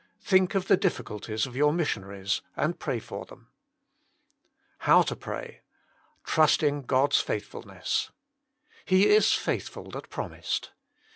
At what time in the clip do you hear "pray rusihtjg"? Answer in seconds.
5.15-6.89